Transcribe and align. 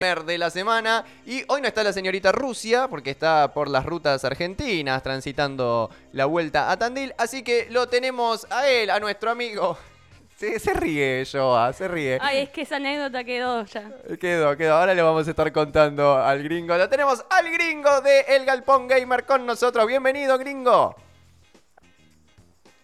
de 0.00 0.38
la 0.38 0.48
semana 0.48 1.04
y 1.26 1.42
hoy 1.48 1.60
no 1.60 1.68
está 1.68 1.84
la 1.84 1.92
señorita 1.92 2.32
Rusia 2.32 2.88
porque 2.88 3.10
está 3.10 3.52
por 3.52 3.68
las 3.68 3.84
rutas 3.84 4.24
argentinas 4.24 5.02
transitando 5.02 5.90
la 6.14 6.24
vuelta 6.24 6.70
a 6.70 6.78
Tandil, 6.78 7.12
así 7.18 7.42
que 7.42 7.66
lo 7.68 7.86
tenemos 7.86 8.46
a 8.50 8.66
él, 8.66 8.88
a 8.88 8.98
nuestro 8.98 9.30
amigo. 9.30 9.76
Se, 10.38 10.58
se 10.58 10.72
ríe, 10.72 11.24
Joa, 11.30 11.70
se 11.74 11.86
ríe. 11.86 12.18
Ay, 12.22 12.38
es 12.38 12.48
que 12.48 12.62
esa 12.62 12.76
anécdota 12.76 13.24
quedó 13.24 13.62
ya. 13.66 13.90
Quedó, 14.18 14.56
quedó. 14.56 14.76
Ahora 14.76 14.94
le 14.94 15.02
vamos 15.02 15.26
a 15.28 15.30
estar 15.32 15.52
contando 15.52 16.16
al 16.16 16.42
gringo. 16.42 16.78
Lo 16.78 16.88
tenemos 16.88 17.22
al 17.28 17.50
gringo 17.52 18.00
de 18.00 18.20
El 18.20 18.46
Galpón 18.46 18.88
Gamer 18.88 19.26
con 19.26 19.44
nosotros. 19.44 19.86
Bienvenido, 19.86 20.38
gringo. 20.38 20.96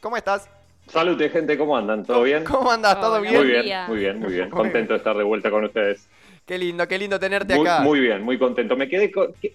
¿Cómo 0.03 0.19
estás? 0.19 0.51
Salud, 0.89 1.19
gente, 1.33 1.57
¿cómo 1.57 1.79
andan? 1.79 2.05
¿Todo 2.05 2.25
bien? 2.25 2.45
¿Cómo 2.45 2.71
andas? 2.71 3.01
¿Todo 3.01 3.23
bien? 3.23 3.37
Muy 3.37 3.46
bien, 3.46 3.87
muy 3.89 3.98
bien, 4.01 4.21
muy 4.21 4.33
bien. 4.35 4.51
Contento 4.51 4.93
de 4.93 4.98
estar 4.98 5.17
de 5.17 5.25
vuelta 5.25 5.51
con 5.51 5.64
ustedes. 5.64 6.07
Qué 6.47 6.59
lindo, 6.59 6.87
qué 6.87 6.97
lindo 6.97 7.19
tenerte 7.19 7.57
Muy, 7.57 7.67
acá. 7.67 7.81
muy 7.81 7.99
bien, 8.01 8.23
muy 8.23 8.39
contento. 8.39 8.77
Me 8.77 8.89
quedé 8.89 9.11
con... 9.11 9.33
¿Qué, 9.34 9.52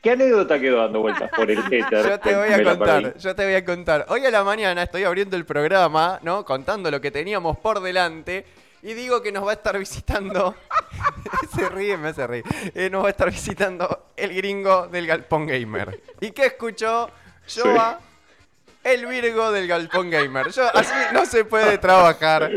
qué 0.00 0.12
anécdota 0.12 0.60
quedó 0.60 0.78
dando 0.78 1.00
vueltas 1.00 1.28
por 1.34 1.50
el 1.50 1.58
éter? 1.72 2.08
Yo 2.08 2.20
te 2.20 2.36
voy 2.36 2.52
a 2.52 2.62
contar, 2.62 3.18
yo 3.18 3.34
te 3.34 3.44
voy 3.44 3.54
a 3.54 3.64
contar. 3.64 4.06
Hoy 4.08 4.24
a 4.24 4.30
la 4.30 4.44
mañana 4.44 4.84
estoy 4.84 5.02
abriendo 5.02 5.36
el 5.36 5.44
programa, 5.44 6.20
¿no? 6.22 6.44
Contando 6.44 6.88
lo 6.90 7.00
que 7.00 7.10
teníamos 7.10 7.58
por 7.58 7.80
delante. 7.80 8.46
Y 8.82 8.92
digo 8.94 9.22
que 9.22 9.32
nos 9.32 9.44
va 9.44 9.50
a 9.50 9.54
estar 9.54 9.76
visitando. 9.76 10.54
se 11.56 11.68
ríe, 11.68 11.96
me 11.96 12.08
hace 12.08 12.26
reír. 12.28 12.44
Eh, 12.74 12.88
nos 12.90 13.02
va 13.02 13.08
a 13.08 13.10
estar 13.10 13.30
visitando 13.30 14.06
el 14.16 14.34
gringo 14.34 14.86
del 14.86 15.08
Galpón 15.08 15.46
Gamer. 15.46 16.00
¿Y 16.20 16.30
qué 16.30 16.46
escuchó? 16.46 17.10
Joa, 17.52 17.98
el 18.84 19.06
Virgo 19.06 19.50
del 19.50 19.66
Galpón 19.66 20.10
Gamer. 20.10 20.50
Yo, 20.52 20.64
así 20.76 20.92
no 21.12 21.26
se 21.26 21.44
puede 21.44 21.78
trabajar. 21.78 22.50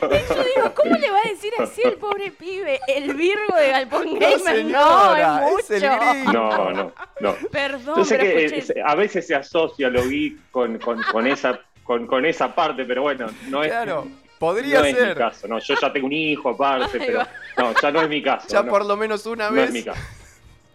Yo 0.00 0.44
digo, 0.54 0.74
¿cómo 0.74 0.96
le 0.96 1.10
va 1.10 1.18
a 1.24 1.28
decir 1.28 1.52
así 1.58 1.82
el 1.84 1.94
pobre 1.94 2.30
pibe? 2.30 2.80
El 2.86 3.14
Virgo 3.14 3.56
de 3.56 3.68
Galpón 3.70 4.06
No, 4.14 4.20
Gamer. 4.20 4.38
señora, 4.40 5.40
no, 5.40 5.58
es 5.58 5.70
mucho. 5.70 6.32
No, 6.32 6.70
no, 6.72 6.92
no. 7.20 7.34
Perdón, 7.50 7.96
Yo 7.96 8.04
sé 8.04 8.16
pero 8.18 8.30
que 8.30 8.46
escuché- 8.46 8.82
a 8.84 8.94
veces 8.94 9.26
se 9.26 9.34
asocia 9.34 9.88
lo 9.88 10.02
vi 10.02 10.38
con, 10.50 10.78
con, 10.78 11.02
con 11.02 11.26
esa 11.26 11.58
con, 11.82 12.06
con 12.06 12.26
esa 12.26 12.54
parte, 12.54 12.84
pero 12.84 13.02
bueno, 13.02 13.28
no 13.48 13.62
es, 13.62 13.70
Claro, 13.70 14.04
no 14.04 14.10
podría 14.38 14.80
es 14.86 14.94
mi 14.94 15.00
ser. 15.00 15.16
caso. 15.16 15.48
No, 15.48 15.58
yo 15.58 15.74
ya 15.80 15.90
tengo 15.92 16.06
un 16.06 16.12
hijo 16.12 16.50
aparte, 16.50 16.98
pero 17.00 17.18
va. 17.20 17.28
no, 17.56 17.72
ya 17.80 17.90
no 17.90 18.02
es 18.02 18.08
mi 18.10 18.22
caso. 18.22 18.46
Ya 18.48 18.62
no. 18.62 18.70
por 18.70 18.84
lo 18.84 18.94
menos 18.96 19.24
una 19.26 19.50
No 19.50 19.60
es 19.62 19.70
mi 19.72 19.82
vez. 19.82 19.86
caso. 19.94 20.00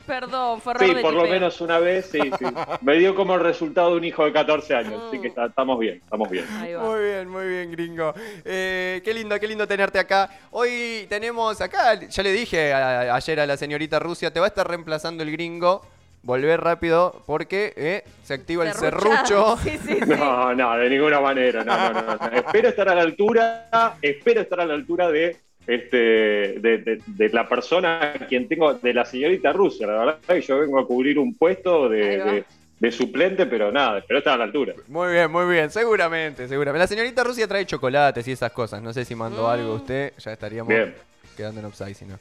Perdón, 0.05 0.59
fue 0.61 0.73
Sí, 0.79 0.93
de 0.93 1.01
por 1.01 1.13
lo 1.13 1.23
menos 1.23 1.61
una 1.61 1.79
vez, 1.79 2.07
sí, 2.11 2.19
sí. 2.19 2.45
Me 2.81 2.95
dio 2.97 3.15
como 3.15 3.35
el 3.35 3.41
resultado 3.41 3.91
de 3.91 3.97
un 3.97 4.03
hijo 4.03 4.25
de 4.25 4.33
14 4.33 4.75
años, 4.75 5.01
así 5.07 5.19
que 5.21 5.29
está- 5.29 5.45
estamos 5.45 5.79
bien, 5.79 6.01
estamos 6.03 6.29
bien. 6.29 6.45
Muy 6.81 7.01
bien, 7.03 7.29
muy 7.29 7.47
bien, 7.47 7.71
gringo. 7.71 8.13
Eh, 8.43 9.01
qué 9.05 9.13
lindo, 9.13 9.39
qué 9.39 9.47
lindo 9.47 9.67
tenerte 9.67 9.99
acá. 9.99 10.29
Hoy 10.51 11.05
tenemos 11.09 11.61
acá, 11.61 11.93
ya 11.95 12.23
le 12.23 12.31
dije 12.33 12.73
a- 12.73 13.15
ayer 13.15 13.39
a 13.39 13.45
la 13.45 13.55
señorita 13.57 13.99
Rusia, 13.99 14.31
te 14.31 14.39
va 14.39 14.47
a 14.47 14.49
estar 14.49 14.67
reemplazando 14.67 15.23
el 15.23 15.31
gringo. 15.31 15.85
Volver 16.25 16.61
rápido 16.61 17.21
porque 17.25 17.73
eh, 17.75 18.03
se 18.23 18.33
activa 18.35 18.65
el 18.65 18.73
serrucho. 18.73 19.57
Sí, 19.63 19.77
sí, 19.85 19.99
sí. 20.05 20.09
No, 20.17 20.55
no, 20.55 20.77
de 20.77 20.89
ninguna 20.89 21.19
manera. 21.19 21.65
No, 21.65 21.91
no, 21.91 22.01
no, 22.01 22.15
no. 22.15 22.27
Espero 22.37 22.69
estar 22.69 22.87
a 22.87 22.95
la 22.95 23.01
altura, 23.01 23.97
espero 24.01 24.39
estar 24.39 24.61
a 24.61 24.65
la 24.65 24.73
altura 24.73 25.09
de 25.11 25.35
este 25.67 25.97
de, 25.97 26.77
de- 26.79 27.01
de 27.05 27.29
la 27.29 27.47
persona 27.47 28.13
a 28.15 28.25
quien 28.27 28.47
tengo, 28.47 28.73
de 28.73 28.93
la 28.93 29.05
señorita 29.05 29.53
Rusia. 29.53 29.87
La 29.87 29.93
verdad 30.05 30.19
que 30.27 30.41
yo 30.41 30.59
vengo 30.59 30.79
a 30.79 30.85
cubrir 30.87 31.17
un 31.19 31.33
puesto 31.35 31.87
de, 31.89 32.17
va. 32.17 32.31
de- 32.31 32.43
de 32.79 32.91
suplente, 32.91 33.45
pero 33.45 33.71
nada, 33.71 33.99
espero 33.99 34.19
estar 34.19 34.33
a 34.33 34.37
la 34.37 34.43
altura. 34.43 34.73
Muy 34.89 35.13
bien, 35.13 35.31
muy 35.31 35.45
bien, 35.53 35.69
seguramente, 35.71 36.47
seguramente. 36.49 36.79
La 36.79 36.87
señorita 36.87 37.23
Rusia 37.23 37.47
trae 37.47 37.65
chocolates 37.65 38.27
y 38.27 38.33
esas 38.33 38.51
cosas. 38.51 38.81
No 38.81 38.91
sé 38.91 39.05
si 39.05 39.15
mandó 39.15 39.43
Mm. 39.43 39.49
algo 39.51 39.73
usted, 39.75 40.11
ya 40.17 40.33
estaríamos 40.33 40.67
Bien. 40.67 40.93
quedando 41.37 41.61
en 41.61 41.65
upside 41.67 41.93
si 41.93 42.05
no. 42.05 42.19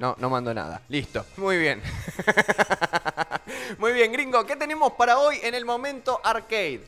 No, 0.00 0.16
no 0.18 0.30
mandó 0.30 0.54
nada. 0.54 0.80
Listo. 0.88 1.24
Muy 1.36 1.58
bien. 1.58 1.80
Muy 3.78 3.92
bien, 3.92 4.10
gringo. 4.12 4.44
¿Qué 4.46 4.56
tenemos 4.56 4.92
para 4.92 5.18
hoy 5.18 5.36
en 5.42 5.54
el 5.54 5.64
momento 5.64 6.18
arcade? 6.24 6.80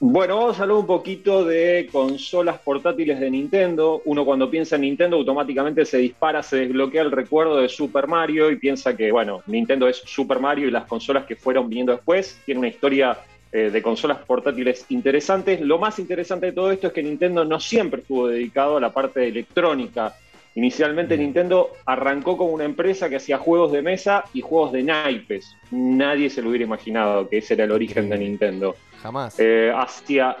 Bueno, 0.00 0.36
vamos 0.36 0.60
a 0.60 0.62
hablar 0.62 0.78
un 0.78 0.86
poquito 0.86 1.44
de 1.44 1.88
consolas 1.90 2.60
portátiles 2.60 3.18
de 3.18 3.28
Nintendo. 3.32 4.00
Uno 4.04 4.24
cuando 4.24 4.48
piensa 4.48 4.76
en 4.76 4.82
Nintendo 4.82 5.16
automáticamente 5.16 5.84
se 5.84 5.98
dispara, 5.98 6.40
se 6.40 6.58
desbloquea 6.58 7.02
el 7.02 7.10
recuerdo 7.10 7.56
de 7.56 7.68
Super 7.68 8.06
Mario 8.06 8.48
y 8.52 8.56
piensa 8.56 8.96
que, 8.96 9.10
bueno, 9.10 9.42
Nintendo 9.46 9.88
es 9.88 9.96
Super 9.96 10.38
Mario 10.38 10.68
y 10.68 10.70
las 10.70 10.86
consolas 10.86 11.26
que 11.26 11.34
fueron 11.34 11.68
viniendo 11.68 11.90
después. 11.90 12.40
Tiene 12.46 12.60
una 12.60 12.68
historia 12.68 13.18
eh, 13.50 13.70
de 13.70 13.82
consolas 13.82 14.18
portátiles 14.18 14.86
interesantes. 14.90 15.60
Lo 15.60 15.78
más 15.78 15.98
interesante 15.98 16.46
de 16.46 16.52
todo 16.52 16.70
esto 16.70 16.86
es 16.86 16.92
que 16.92 17.02
Nintendo 17.02 17.44
no 17.44 17.58
siempre 17.58 18.02
estuvo 18.02 18.28
dedicado 18.28 18.76
a 18.76 18.80
la 18.80 18.92
parte 18.92 19.26
electrónica. 19.26 20.14
Inicialmente 20.58 21.16
Nintendo 21.16 21.70
arrancó 21.86 22.36
como 22.36 22.50
una 22.50 22.64
empresa 22.64 23.08
que 23.08 23.14
hacía 23.14 23.38
juegos 23.38 23.70
de 23.70 23.80
mesa 23.80 24.24
y 24.34 24.40
juegos 24.40 24.72
de 24.72 24.82
naipes. 24.82 25.56
Nadie 25.70 26.28
se 26.30 26.42
lo 26.42 26.48
hubiera 26.48 26.64
imaginado 26.64 27.28
que 27.28 27.38
ese 27.38 27.54
era 27.54 27.62
el 27.62 27.70
origen 27.70 28.10
de. 28.10 28.18
Nintendo 28.18 28.74
Jamás. 29.00 29.38
eh, 29.38 29.72
hacia... 29.72 30.36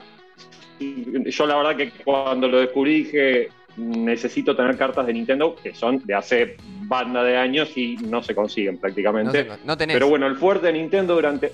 Yo 0.80 1.46
la 1.46 1.56
verdad 1.56 1.76
que 1.76 1.92
cuando 2.02 2.48
lo 2.48 2.58
descubrí 2.58 3.04
dije, 3.04 3.48
necesito 3.76 4.56
tener 4.56 4.76
cartas 4.76 5.06
de 5.06 5.12
Nintendo 5.12 5.54
que 5.54 5.72
son 5.72 6.04
de 6.04 6.16
hace 6.16 6.56
banda 6.88 7.22
de 7.22 7.36
años 7.36 7.76
y 7.76 7.96
no 7.98 8.20
se 8.20 8.34
consiguen 8.34 8.76
prácticamente. 8.78 9.46
no 9.64 9.76
tenés. 9.76 9.94
Pero 9.94 10.08
bueno, 10.08 10.26
el 10.26 10.34
fuerte 10.34 10.66
de 10.66 10.72
Nintendo 10.72 11.14
durante... 11.14 11.52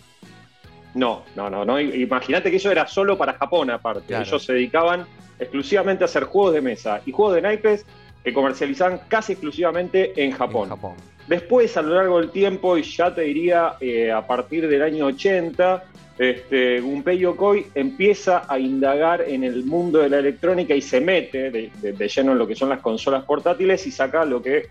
No, 0.95 1.25
no, 1.37 1.51
no, 1.51 1.67
no. 1.67 1.79
Imagínate 1.79 2.51
que 2.51 2.57
eso 2.57 2.71
era 2.71 2.87
solo 2.87 3.19
para 3.19 3.35
Japón 3.35 3.69
aparte. 3.69 4.07
Claro. 4.07 4.25
Ellos 4.25 4.43
se 4.43 4.55
dedicaban 4.55 5.05
exclusivamente 5.39 6.05
a 6.05 6.07
hacer 6.07 6.25
juegos 6.25 6.55
de 6.55 6.63
mesa 6.63 7.03
y 7.05 7.13
juegos 7.13 7.35
de 7.35 7.43
naipes 7.43 7.85
que 8.25 8.33
comercializaban 8.33 9.01
casi 9.07 9.33
exclusivamente 9.33 10.13
en 10.25 10.33
Japón. 10.33 10.65
En 10.65 10.71
Japón. 10.71 10.95
Después, 11.29 11.77
a 11.77 11.83
lo 11.83 11.95
largo 11.95 12.19
del 12.21 12.31
tiempo, 12.31 12.77
y 12.77 12.83
ya 12.83 13.15
te 13.15 13.23
diría 13.23 13.75
eh, 13.81 14.11
a 14.11 14.27
partir 14.27 14.67
del 14.69 14.83
año 14.83 15.07
80, 15.07 15.85
este, 16.19 16.81
Gunpei 16.81 17.19
Yokoi 17.19 17.67
empieza 17.75 18.45
a 18.49 18.59
indagar 18.59 19.23
en 19.23 19.43
el 19.45 19.65
mundo 19.65 19.99
de 19.99 20.09
la 20.09 20.19
electrónica 20.19 20.75
y 20.75 20.81
se 20.81 21.01
mete 21.01 21.51
de, 21.51 21.71
de- 21.83 21.93
de 21.93 22.09
lleno 22.09 22.33
en 22.33 22.39
lo 22.39 22.47
que 22.47 22.55
son 22.55 22.69
las 22.69 22.81
consolas 22.81 23.25
portátiles 23.25 23.87
y 23.87 23.91
saca 23.91 24.25
lo 24.25 24.41
que 24.43 24.69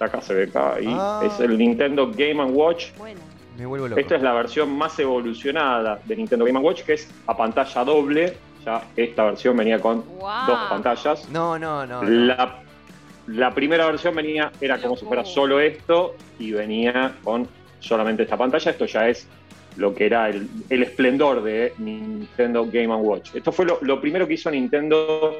acá 0.00 0.20
se 0.20 0.34
ve 0.34 0.44
acá 0.44 0.74
ahí, 0.74 0.86
Ah. 0.88 1.22
es 1.24 1.38
el 1.40 1.56
Nintendo 1.56 2.10
Game 2.14 2.42
Watch. 2.44 2.86
Bueno, 2.98 3.20
Me 3.56 3.64
vuelvo 3.66 3.86
loco. 3.88 4.00
Esta 4.00 4.16
es 4.16 4.22
la 4.22 4.32
versión 4.34 4.76
más 4.76 4.98
evolucionada 4.98 6.00
de 6.04 6.16
Nintendo 6.16 6.44
Game 6.44 6.58
Watch, 6.58 6.82
que 6.82 6.94
es 6.94 7.08
a 7.26 7.36
pantalla 7.36 7.84
doble. 7.84 8.36
Ya 8.66 8.82
esta 8.96 9.24
versión 9.26 9.56
venía 9.56 9.78
con 9.78 10.02
Wow. 10.18 10.28
dos 10.48 10.58
pantallas. 10.70 11.28
No, 11.30 11.58
no, 11.58 11.86
no. 11.86 12.02
no. 12.02 12.63
La, 13.26 13.54
primera 13.54 13.86
versión 13.86 14.14
venía, 14.14 14.52
era 14.60 14.78
como 14.80 14.96
si 14.96 15.04
fuera 15.04 15.24
solo 15.24 15.60
esto 15.60 16.16
y 16.38 16.52
venía 16.52 17.16
con 17.22 17.48
solamente 17.80 18.24
esta 18.24 18.36
pantalla. 18.36 18.70
Esto 18.70 18.86
ya 18.86 19.08
es 19.08 19.26
lo 19.76 19.94
que 19.94 20.06
era 20.06 20.28
el, 20.28 20.48
el 20.70 20.82
esplendor 20.82 21.42
de 21.42 21.72
Nintendo 21.78 22.66
Game 22.70 22.94
Watch. 22.94 23.34
Esto 23.34 23.52
fue 23.52 23.66
lo, 23.66 23.78
lo 23.82 24.00
primero 24.00 24.26
que 24.26 24.34
hizo 24.34 24.50
Nintendo 24.50 25.34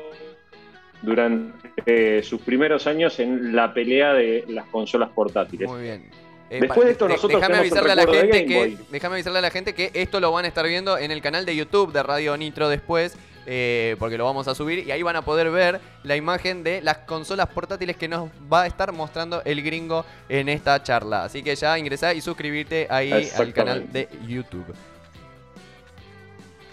durante 1.04 1.72
eh, 1.86 2.22
sus 2.22 2.40
primeros 2.40 2.86
años 2.86 3.18
en 3.20 3.54
la 3.54 3.72
pelea 3.72 4.14
de 4.14 4.44
las 4.48 4.66
consolas 4.66 5.10
portátiles. 5.10 5.68
Muy 5.68 5.82
bien. 5.82 6.10
Eh, 6.50 6.60
Después 6.60 6.86
de 6.86 6.92
esto 6.92 7.08
nosotros 7.08 7.40
déjame 7.40 7.58
avisarle 7.58 7.92
a 7.92 7.94
la 7.94 8.06
de 8.06 8.16
gente 8.18 8.46
que 8.46 8.76
déjame 8.90 9.14
avisarle 9.14 9.38
a 9.38 9.42
la 9.42 9.50
gente 9.50 9.74
que 9.74 9.90
esto 9.94 10.20
lo 10.20 10.30
van 10.30 10.44
a 10.44 10.48
estar 10.48 10.66
viendo 10.66 10.98
en 10.98 11.10
el 11.10 11.22
canal 11.22 11.46
de 11.46 11.56
YouTube 11.56 11.92
de 11.92 12.02
Radio 12.02 12.36
Nitro 12.36 12.68
después 12.68 13.16
eh, 13.46 13.96
porque 13.98 14.18
lo 14.18 14.24
vamos 14.24 14.48
a 14.48 14.54
subir 14.54 14.86
y 14.86 14.90
ahí 14.90 15.02
van 15.02 15.16
a 15.16 15.22
poder 15.22 15.50
ver 15.50 15.80
la 16.02 16.16
imagen 16.16 16.62
de 16.62 16.80
las 16.80 16.98
consolas 16.98 17.48
portátiles 17.48 17.96
que 17.96 18.08
nos 18.08 18.30
va 18.52 18.62
a 18.62 18.66
estar 18.66 18.92
mostrando 18.92 19.42
el 19.44 19.62
gringo 19.62 20.04
en 20.28 20.48
esta 20.48 20.82
charla. 20.82 21.24
Así 21.24 21.42
que 21.42 21.54
ya 21.54 21.78
ingresá 21.78 22.14
y 22.14 22.20
suscribirte 22.20 22.86
ahí 22.90 23.30
al 23.36 23.52
canal 23.52 23.92
de 23.92 24.08
YouTube. 24.26 24.74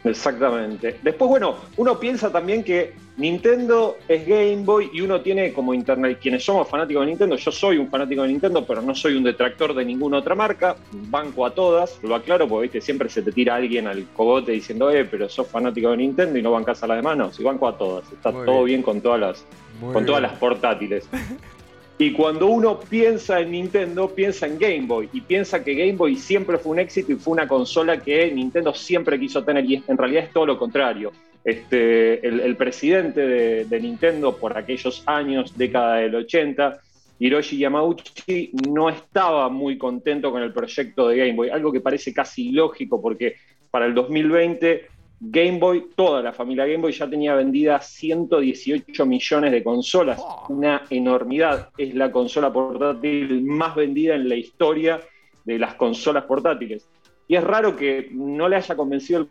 Exactamente. 0.03 0.97
Después, 1.03 1.29
bueno, 1.29 1.55
uno 1.77 1.99
piensa 1.99 2.31
también 2.31 2.63
que 2.63 2.93
Nintendo 3.17 3.97
es 4.07 4.25
Game 4.25 4.63
Boy 4.63 4.89
y 4.93 5.01
uno 5.01 5.21
tiene 5.21 5.53
como 5.53 5.73
internet, 5.73 6.17
quienes 6.21 6.43
somos 6.43 6.67
fanáticos 6.67 7.01
de 7.01 7.07
Nintendo, 7.07 7.35
yo 7.35 7.51
soy 7.51 7.77
un 7.77 7.87
fanático 7.89 8.23
de 8.23 8.29
Nintendo, 8.29 8.65
pero 8.65 8.81
no 8.81 8.95
soy 8.95 9.15
un 9.15 9.23
detractor 9.23 9.75
de 9.75 9.85
ninguna 9.85 10.17
otra 10.17 10.33
marca, 10.33 10.75
banco 10.91 11.45
a 11.45 11.53
todas, 11.53 11.99
lo 12.03 12.15
aclaro 12.15 12.47
porque 12.47 12.63
¿viste? 12.63 12.81
siempre 12.81 13.09
se 13.09 13.21
te 13.21 13.31
tira 13.31 13.55
alguien 13.55 13.87
al 13.87 14.05
cogote 14.15 14.53
diciendo, 14.53 14.89
eh, 14.89 15.05
pero 15.05 15.29
sos 15.29 15.47
fanático 15.47 15.91
de 15.91 15.97
Nintendo 15.97 16.39
y 16.39 16.41
no 16.41 16.51
bancas 16.51 16.81
a 16.81 16.87
las 16.87 16.97
demás, 16.97 17.17
no, 17.17 17.31
si 17.31 17.43
banco 17.43 17.67
a 17.67 17.77
todas, 17.77 18.11
está 18.11 18.31
Muy 18.31 18.45
todo 18.45 18.63
bien. 18.63 18.65
bien. 18.65 18.81
con 18.83 19.01
todas 19.01 19.19
las, 19.19 19.45
Muy 19.79 19.93
con 19.93 20.05
todas 20.05 20.21
las 20.21 20.33
portátiles. 20.33 21.07
Y 22.01 22.13
cuando 22.13 22.47
uno 22.47 22.79
piensa 22.79 23.41
en 23.41 23.51
Nintendo, 23.51 24.09
piensa 24.09 24.47
en 24.47 24.57
Game 24.57 24.87
Boy. 24.87 25.07
Y 25.13 25.21
piensa 25.21 25.63
que 25.63 25.75
Game 25.75 25.91
Boy 25.91 26.15
siempre 26.15 26.57
fue 26.57 26.71
un 26.71 26.79
éxito 26.79 27.11
y 27.11 27.15
fue 27.15 27.33
una 27.33 27.47
consola 27.47 28.01
que 28.01 28.31
Nintendo 28.31 28.73
siempre 28.73 29.19
quiso 29.19 29.43
tener. 29.43 29.65
Y 29.65 29.83
en 29.87 29.97
realidad 29.99 30.23
es 30.23 30.33
todo 30.33 30.47
lo 30.47 30.57
contrario. 30.57 31.11
Este, 31.43 32.27
el, 32.27 32.39
el 32.39 32.55
presidente 32.55 33.21
de, 33.21 33.65
de 33.65 33.79
Nintendo 33.79 34.35
por 34.35 34.57
aquellos 34.57 35.03
años, 35.05 35.55
década 35.55 35.97
del 35.97 36.15
80, 36.15 36.79
Hiroshi 37.19 37.59
Yamauchi, 37.59 38.49
no 38.67 38.89
estaba 38.89 39.49
muy 39.49 39.77
contento 39.77 40.31
con 40.31 40.41
el 40.41 40.51
proyecto 40.51 41.07
de 41.07 41.17
Game 41.17 41.33
Boy, 41.33 41.49
algo 41.49 41.71
que 41.71 41.81
parece 41.81 42.11
casi 42.11 42.49
ilógico 42.49 42.99
porque 42.99 43.35
para 43.69 43.85
el 43.85 43.93
2020 43.93 44.87
Game 45.23 45.59
Boy, 45.59 45.85
toda 45.95 46.23
la 46.23 46.33
familia 46.33 46.65
Game 46.65 46.79
Boy 46.81 46.91
ya 46.93 47.07
tenía 47.07 47.35
vendida 47.35 47.79
118 47.79 49.05
millones 49.05 49.51
de 49.51 49.63
consolas, 49.63 50.19
Oh. 50.19 50.45
una 50.49 50.81
enormidad. 50.89 51.69
Es 51.77 51.93
la 51.93 52.11
consola 52.11 52.51
portátil 52.51 53.43
más 53.43 53.75
vendida 53.75 54.15
en 54.15 54.27
la 54.27 54.35
historia 54.35 54.99
de 55.45 55.59
las 55.59 55.75
consolas 55.75 56.23
portátiles. 56.25 56.87
Y 57.27 57.35
es 57.35 57.43
raro 57.43 57.75
que 57.75 58.09
no 58.11 58.49
le 58.49 58.55
haya 58.55 58.75
convencido 58.75 59.21
el 59.21 59.27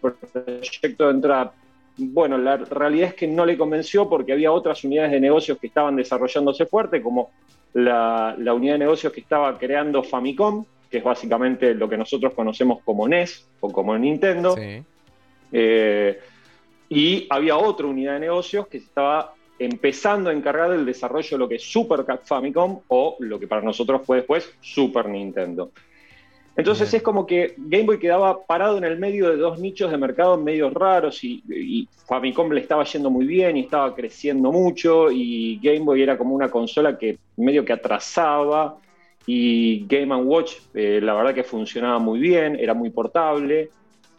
proyecto 0.00 1.06
de 1.06 1.10
entrada. 1.12 1.52
Bueno, 1.96 2.36
la 2.36 2.56
realidad 2.56 3.08
es 3.10 3.14
que 3.14 3.26
no 3.28 3.46
le 3.46 3.56
convenció 3.56 4.08
porque 4.08 4.32
había 4.32 4.50
otras 4.52 4.82
unidades 4.84 5.12
de 5.12 5.20
negocios 5.20 5.58
que 5.58 5.68
estaban 5.68 5.94
desarrollándose 5.96 6.66
fuerte, 6.66 7.00
como 7.00 7.30
la, 7.74 8.34
la 8.36 8.52
unidad 8.52 8.74
de 8.74 8.78
negocios 8.80 9.12
que 9.12 9.20
estaba 9.20 9.56
creando 9.58 10.02
Famicom, 10.02 10.64
que 10.90 10.98
es 10.98 11.04
básicamente 11.04 11.72
lo 11.74 11.88
que 11.88 11.96
nosotros 11.96 12.34
conocemos 12.34 12.80
como 12.84 13.06
NES 13.06 13.46
o 13.60 13.70
como 13.70 13.96
Nintendo. 13.96 14.56
Sí. 14.56 14.82
Eh, 15.52 16.18
y 16.88 17.26
había 17.30 17.56
otra 17.56 17.86
unidad 17.86 18.14
de 18.14 18.20
negocios 18.20 18.66
que 18.66 18.78
se 18.80 18.86
estaba 18.86 19.34
empezando 19.58 20.30
a 20.30 20.32
encargar 20.32 20.70
del 20.70 20.86
desarrollo 20.86 21.28
de 21.30 21.38
lo 21.38 21.48
que 21.48 21.56
es 21.56 21.62
Super 21.62 22.04
Famicom 22.24 22.80
o 22.88 23.16
lo 23.20 23.38
que 23.38 23.46
para 23.46 23.62
nosotros 23.62 24.02
fue 24.04 24.18
después 24.18 24.52
Super 24.60 25.08
Nintendo. 25.08 25.70
Entonces 26.56 26.90
Bien. 26.90 26.98
es 26.98 27.02
como 27.02 27.26
que 27.26 27.54
Game 27.56 27.84
Boy 27.84 27.98
quedaba 27.98 28.44
parado 28.44 28.76
en 28.78 28.84
el 28.84 28.98
medio 28.98 29.30
de 29.30 29.36
dos 29.36 29.60
nichos 29.60 29.90
de 29.90 29.96
mercado 29.96 30.36
medio 30.36 30.68
raros 30.70 31.22
y, 31.22 31.42
y 31.48 31.88
Famicom 32.06 32.50
le 32.50 32.60
estaba 32.60 32.84
yendo 32.84 33.08
muy 33.08 33.26
bien 33.26 33.56
y 33.56 33.60
estaba 33.60 33.94
creciendo 33.94 34.50
mucho 34.50 35.10
y 35.10 35.60
Game 35.62 35.80
Boy 35.80 36.02
era 36.02 36.18
como 36.18 36.34
una 36.34 36.50
consola 36.50 36.98
que 36.98 37.18
medio 37.36 37.64
que 37.64 37.72
atrasaba 37.72 38.78
y 39.26 39.86
Game 39.86 40.14
Watch 40.16 40.54
eh, 40.74 41.00
la 41.02 41.14
verdad 41.14 41.34
que 41.34 41.44
funcionaba 41.44 41.98
muy 41.98 42.18
bien, 42.18 42.56
era 42.58 42.74
muy 42.74 42.90
portable. 42.90 43.70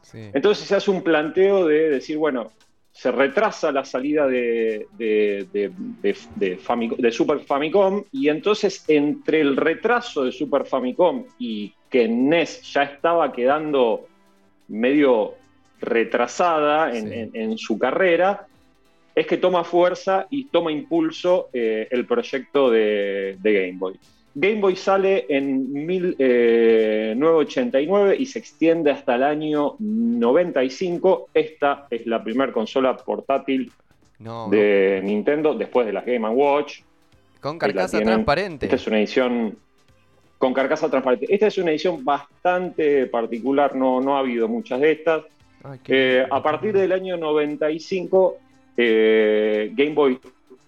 Sí. 0.02 0.30
Entonces 0.34 0.68
se 0.68 0.76
hace 0.76 0.92
un 0.92 1.02
planteo 1.04 1.68
de 1.68 1.90
decir, 1.90 2.18
bueno, 2.18 2.52
se 2.92 3.12
retrasa 3.12 3.72
la 3.72 3.86
salida 3.86 4.28
de, 4.28 4.88
de- 4.98 5.48
de- 5.54 5.72
de- 6.02 6.16
de 6.36 6.58
Famico- 6.58 6.98
de 6.98 7.12
Super 7.12 7.40
Famicom 7.40 8.04
y 8.12 8.28
entonces 8.30 8.84
entre 8.90 9.40
el 9.42 9.56
retraso 9.56 10.26
de 10.26 10.32
Super 10.32 10.66
Famicom 10.66 11.24
y 11.40 11.74
que 11.90 12.08
NES 12.08 12.74
ya 12.74 12.84
estaba 12.84 13.32
quedando 13.32 14.08
medio 14.68 15.36
retrasada 15.80 16.96
en, 16.96 17.08
Sí. 17.10 17.14
en- 17.16 17.36
en 17.36 17.58
su 17.58 17.78
carrera, 17.80 18.46
es 19.16 19.26
que 19.28 19.38
toma 19.38 19.64
fuerza 19.64 20.28
y 20.30 20.46
toma 20.46 20.72
impulso 20.72 21.50
eh, 21.54 21.88
el 21.92 22.06
proyecto 22.06 22.70
de 22.70 23.38
Game 23.42 23.78
Boy. 23.78 24.00
Game 24.34 24.62
Boy 24.62 24.76
sale 24.78 25.26
en 25.30 25.74
1989 25.74 28.16
y 28.18 28.26
se 28.26 28.40
extiende 28.40 28.90
hasta 28.92 29.16
el 29.16 29.24
año 29.24 29.76
95. 29.80 31.30
Esta 31.34 31.88
es 31.90 32.06
la 32.08 32.24
primera 32.24 32.52
consola 32.54 32.96
portátil 32.96 33.70
No, 34.20 34.48
de 34.50 35.02
Nintendo 35.04 35.54
después 35.54 35.86
de 35.86 35.92
las 35.94 36.06
Game 36.06 36.30
Watch. 36.30 36.80
con 37.40 37.58
carcasa 37.58 38.00
transparente. 38.02 38.66
Esta 38.68 38.76
es 38.78 38.88
una 38.88 39.00
edición 39.00 39.58
con 40.38 40.54
carcasa 40.54 40.90
transparente. 40.90 41.26
Esta 41.30 41.48
es 41.48 41.58
una 41.58 41.72
edición 41.72 42.04
bastante 42.06 43.08
particular, 43.08 43.76
no, 43.76 44.00
no 44.02 44.16
ha 44.16 44.20
habido 44.20 44.48
muchas 44.48 44.80
de 44.80 44.92
estas. 44.94 45.24
Ay, 45.64 45.80
Eh, 45.88 46.26
a 46.30 46.42
partir 46.42 46.72
del 46.74 46.92
año 46.94 47.18
95, 47.18 48.38
eh, 48.78 49.72
Game 49.76 49.94
Boy 49.94 50.18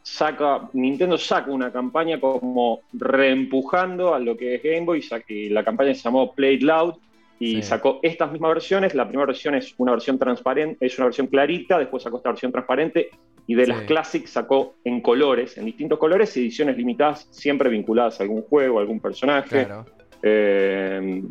saca, 0.01 0.69
Nintendo 0.73 1.17
saca 1.17 1.51
una 1.51 1.71
campaña 1.71 2.19
como 2.19 2.81
reempujando 2.93 4.13
a 4.13 4.19
lo 4.19 4.35
que 4.35 4.55
es 4.55 4.63
Game 4.63 4.81
Boy, 4.81 5.03
que 5.25 5.49
la 5.49 5.63
campaña 5.63 5.93
se 5.93 6.01
llamó 6.01 6.33
Play 6.33 6.55
It 6.55 6.61
Loud 6.63 6.95
y 7.39 7.55
Sí. 7.55 7.61
sacó 7.63 7.99
estas 8.03 8.31
mismas 8.31 8.53
versiones. 8.53 8.95
La 8.95 9.07
primera 9.07 9.27
versión 9.27 9.55
es 9.55 9.73
una 9.77 9.91
versión 9.91 10.17
transparente, 10.19 10.85
es 10.85 10.97
una 10.97 11.05
versión 11.05 11.27
clarita, 11.27 11.77
después 11.77 12.03
sacó 12.03 12.17
esta 12.17 12.29
versión 12.29 12.51
transparente 12.51 13.09
y 13.47 13.55
de 13.55 13.67
las. 13.67 13.81
Classic 13.81 14.25
sacó 14.25 14.75
en 14.83 15.01
colores, 15.01 15.57
en 15.57 15.65
distintos 15.65 15.99
colores, 15.99 16.35
ediciones 16.37 16.77
limitadas, 16.77 17.27
siempre 17.31 17.69
vinculadas 17.69 18.19
a 18.19 18.23
algún 18.23 18.43
juego, 18.43 18.77
a 18.77 18.81
algún 18.81 18.99
personaje. 18.99 19.65
Claro. 19.65 19.85
Eh, 20.21 21.21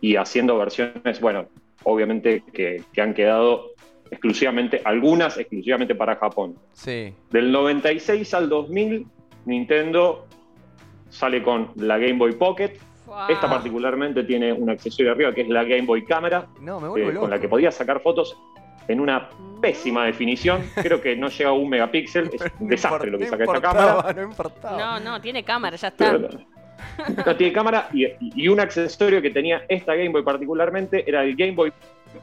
y 0.00 0.16
haciendo 0.16 0.58
versiones, 0.58 1.20
bueno, 1.20 1.46
obviamente 1.84 2.42
que, 2.52 2.82
que 2.92 3.00
han 3.00 3.14
quedado 3.14 3.71
exclusivamente, 4.12 4.82
algunas 4.84 5.38
exclusivamente 5.38 5.94
para 5.94 6.16
Japón. 6.16 6.54
Sí. 6.74 7.14
Del 7.30 7.50
96 7.50 8.34
al 8.34 8.48
2000, 8.50 9.06
Nintendo 9.46 10.26
sale 11.08 11.42
con 11.42 11.70
la 11.76 11.96
Game 11.96 12.18
Boy 12.18 12.32
Pocket. 12.32 12.74
Esta 13.28 13.48
particularmente 13.48 14.22
tiene 14.24 14.52
un 14.52 14.70
accesorio 14.70 15.12
arriba 15.12 15.32
que 15.32 15.42
es 15.42 15.48
la 15.48 15.64
Game 15.64 15.82
Boy 15.82 16.04
Cámara, 16.04 16.46
No, 16.60 16.80
me 16.80 16.88
eh, 17.00 17.14
con 17.14 17.28
la 17.28 17.38
que 17.38 17.48
podía 17.48 17.70
sacar 17.70 18.00
fotos 18.00 18.36
en 18.88 19.00
una 19.00 19.28
pésima 19.60 20.04
definición. 20.04 20.62
Creo 20.74 21.00
que 21.00 21.16
no 21.16 21.28
llega 21.28 21.50
a 21.50 21.52
un 21.54 21.68
megapíxel. 21.68 22.30
Es 22.32 22.40
un 22.58 22.66
No 22.66 22.68
desastre 22.68 23.10
lo 23.10 23.18
que 23.18 23.26
saca 23.26 23.44
esta 23.44 23.60
cámara. 23.60 24.12
No 24.12 24.22
importaba. 24.22 24.78
No, 24.78 25.00
no, 25.00 25.20
tiene 25.20 25.42
cámara, 25.42 25.76
ya 25.76 25.88
está. 25.88 26.18
No 26.18 27.36
tiene 27.36 27.52
cámara 27.52 27.88
y, 27.92 28.06
y 28.20 28.48
un 28.48 28.60
accesorio 28.60 29.22
que 29.22 29.30
tenía 29.30 29.64
esta 29.68 29.94
Game 29.94 30.10
Boy 30.10 30.22
particularmente 30.22 31.04
era 31.06 31.22
el 31.24 31.34
Game 31.34 31.52
Boy 31.52 31.72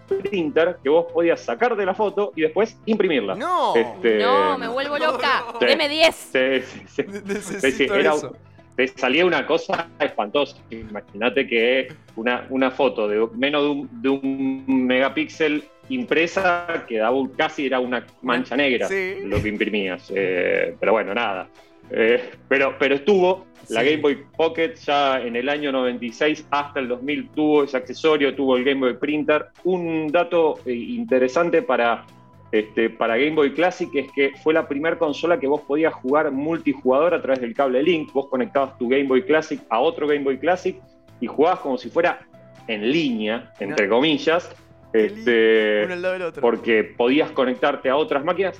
Printer 0.07 0.77
que 0.83 0.89
vos 0.89 1.05
podías 1.11 1.39
sacar 1.41 1.75
de 1.75 1.85
la 1.85 1.93
foto 1.93 2.31
y 2.35 2.41
después 2.41 2.77
imprimirla. 2.85 3.35
No. 3.35 3.75
Este, 3.75 4.19
No, 4.19 4.57
me 4.57 4.67
vuelvo 4.67 4.97
loca. 4.97 5.43
Sí. 5.59 5.65
Deme 5.65 5.87
10. 5.89 6.15
Sí, 6.15 6.39
sí, 6.63 6.81
sí. 6.87 7.03
Necesito 7.25 7.59
Sí, 7.61 7.71
sí, 7.71 7.83
era 7.91 8.13
eso. 8.13 8.35
te 8.75 8.87
salía 8.87 9.25
una 9.25 9.45
cosa 9.45 9.87
espantosa. 9.99 10.57
Imagínate 10.69 11.47
que 11.47 11.87
una, 12.15 12.45
una 12.49 12.71
foto 12.71 13.07
de 13.07 13.27
menos 13.35 13.63
de 13.63 13.69
un, 13.69 14.01
de 14.01 14.09
un 14.09 14.85
megapíxel 14.87 15.63
impresa 15.89 16.85
quedaba 16.87 17.15
un- 17.15 17.29
casi 17.29 17.65
era 17.65 17.79
una 17.79 18.05
mancha 18.21 18.55
negra 18.55 18.87
Sí. 18.87 19.15
lo 19.25 19.41
que 19.41 19.49
imprimías. 19.49 20.11
Eh, 20.15 20.75
pero 20.79 20.91
bueno, 20.93 21.13
nada. 21.13 21.47
Eh, 21.91 22.31
pero, 22.47 22.75
pero 22.77 22.95
estuvo. 22.95 23.47
La. 23.69 23.83
Game 23.83 23.97
Boy 23.97 24.23
Pocket 24.35 24.73
ya 24.83 25.21
en 25.21 25.35
el 25.35 25.47
año 25.47 25.71
96 25.71 26.47
hasta 26.49 26.79
el 26.79 26.87
2000 26.87 27.29
tuvo 27.29 27.63
ese 27.65 27.77
accesorio, 27.77 28.33
tuvo 28.33 28.57
el 28.57 28.63
Game 28.63 28.79
Boy 28.79 28.97
Printer. 28.97 29.47
Un 29.63 30.07
dato 30.07 30.59
eh, 30.65 30.73
interesante 30.73 31.61
para, 31.61 32.07
este, 32.51 32.89
para 32.89 33.15
Game 33.17 33.35
Boy 33.35 33.53
Classic 33.53 33.87
es 33.93 34.11
que 34.13 34.31
fue 34.41 34.55
la 34.55 34.67
primera 34.67 34.97
consola 34.97 35.39
que 35.39 35.45
vos 35.45 35.61
podías 35.61 35.93
jugar 35.93 36.31
multijugador 36.31 37.13
a 37.13 37.21
través 37.21 37.41
del 37.41 37.53
cable 37.53 37.83
Link. 37.83 38.11
Vos 38.11 38.27
conectabas 38.27 38.75
tu 38.79 38.89
Game 38.89 39.03
Boy 39.03 39.21
Classic 39.23 39.61
a 39.69 39.79
otro 39.79 40.07
Game 40.07 40.23
Boy 40.23 40.39
Classic 40.39 40.75
y 41.19 41.27
jugabas 41.27 41.59
como 41.59 41.77
si 41.77 41.89
fuera 41.91 42.27
en 42.67 42.91
línea, 42.91 43.53
entre 43.59 43.87
comillas. 43.87 44.49
Este, 44.93 45.83
Uno 45.85 45.93
al 45.93 46.01
lado 46.01 46.13
del 46.13 46.23
otro. 46.23 46.41
porque 46.41 46.83
podías 46.83 47.29
conectarte 47.31 47.89
a 47.89 47.95
otras 47.95 48.25
máquinas. 48.25 48.59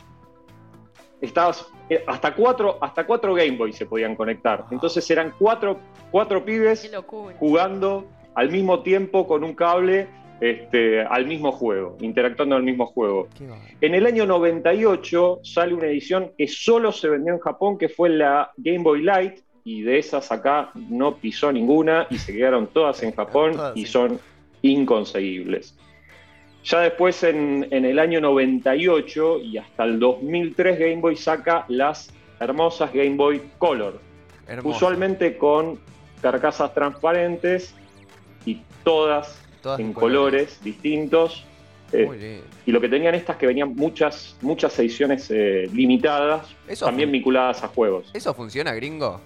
Estabas 1.19 1.67
hasta 2.07 2.33
cuatro, 2.33 2.77
hasta 2.81 3.05
cuatro 3.05 3.33
Game 3.33 3.57
Boy 3.57 3.73
se 3.73 3.85
podían 3.85 4.15
conectar. 4.15 4.65
Entonces 4.71 5.09
eran 5.09 5.33
cuatro, 5.37 5.79
cuatro 6.11 6.43
pibes 6.43 6.89
jugando 7.39 8.07
al 8.35 8.51
mismo 8.51 8.81
tiempo 8.81 9.27
con 9.27 9.43
un 9.43 9.53
cable 9.53 10.07
este, 10.41 11.01
al 11.01 11.25
mismo 11.25 11.51
juego, 11.51 11.97
interactuando 11.99 12.55
al 12.55 12.63
mismo 12.63 12.85
juego. 12.85 13.27
En 13.81 13.93
el 13.93 14.05
año 14.05 14.25
98 14.25 15.41
sale 15.43 15.73
una 15.73 15.87
edición 15.87 16.31
que 16.37 16.47
solo 16.47 16.91
se 16.91 17.09
vendió 17.09 17.33
en 17.33 17.39
Japón, 17.39 17.77
que 17.77 17.89
fue 17.89 18.09
la 18.09 18.51
Game 18.57 18.79
Boy 18.79 19.03
Light, 19.03 19.39
y 19.65 19.81
de 19.81 19.99
esas 19.99 20.31
acá 20.31 20.71
no 20.73 21.17
pisó 21.17 21.51
ninguna 21.51 22.07
y 22.09 22.17
se 22.17 22.33
quedaron 22.33 22.67
todas 22.67 23.03
en 23.03 23.11
Japón 23.13 23.55
y 23.75 23.85
son 23.85 24.19
inconseguibles. 24.61 25.77
Ya 26.63 26.81
después, 26.81 27.23
en, 27.23 27.67
en 27.71 27.85
el 27.85 27.99
año 27.99 28.19
98 28.21 29.39
y 29.39 29.57
hasta 29.57 29.83
el 29.85 29.99
2003, 29.99 30.79
Game 30.79 30.97
Boy 30.97 31.15
saca 31.15 31.65
las 31.67 32.11
hermosas 32.39 32.91
Game 32.93 33.15
Boy 33.15 33.41
Color, 33.57 33.99
Hermoso. 34.47 34.75
usualmente 34.75 35.37
con 35.37 35.79
carcasas 36.21 36.73
transparentes 36.73 37.73
y 38.45 38.61
todas 38.83 39.41
Todas 39.61 39.79
en 39.79 39.93
colores 39.93 40.63
distintos. 40.63 41.43
Eh, 41.91 42.41
y 42.65 42.71
lo 42.71 42.79
que 42.79 42.87
tenían 42.87 43.15
estas 43.15 43.35
que 43.37 43.47
venían 43.47 43.75
muchas, 43.75 44.37
muchas 44.41 44.77
ediciones 44.79 45.29
eh, 45.31 45.67
limitadas, 45.73 46.47
Eso 46.67 46.85
también 46.85 47.11
vinculadas 47.11 47.63
a 47.63 47.67
juegos. 47.67 48.11
¿Eso 48.13 48.33
funciona, 48.33 48.73
gringo? 48.73 49.19